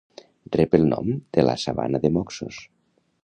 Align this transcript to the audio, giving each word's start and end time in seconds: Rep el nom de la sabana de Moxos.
Rep 0.55 0.71
el 0.77 0.85
nom 0.93 1.11
de 1.37 1.45
la 1.47 1.55
sabana 1.65 2.01
de 2.07 2.13
Moxos. 2.17 2.63